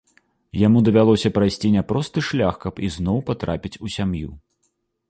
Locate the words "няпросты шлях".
1.77-2.59